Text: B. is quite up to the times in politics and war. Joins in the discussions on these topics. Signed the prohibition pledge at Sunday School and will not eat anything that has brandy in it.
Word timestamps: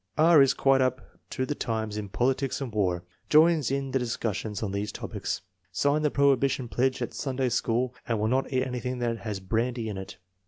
B. 0.17 0.23
is 0.23 0.55
quite 0.55 0.81
up 0.81 1.19
to 1.29 1.45
the 1.45 1.53
times 1.53 1.95
in 1.95 2.09
politics 2.09 2.59
and 2.59 2.73
war. 2.73 3.03
Joins 3.29 3.69
in 3.69 3.91
the 3.91 3.99
discussions 3.99 4.63
on 4.63 4.71
these 4.71 4.91
topics. 4.91 5.41
Signed 5.71 6.03
the 6.05 6.09
prohibition 6.09 6.67
pledge 6.69 7.03
at 7.03 7.13
Sunday 7.13 7.49
School 7.49 7.93
and 8.07 8.19
will 8.19 8.27
not 8.27 8.51
eat 8.51 8.63
anything 8.63 8.97
that 8.97 9.19
has 9.19 9.39
brandy 9.39 9.89
in 9.89 9.99
it. 9.99 10.17